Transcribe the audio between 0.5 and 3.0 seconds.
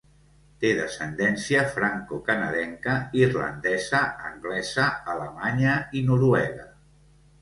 Té descendència francocanadenca,